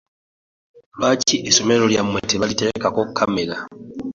[0.97, 3.55] Lwaki esomero lyamwe tebaliteekako kamera?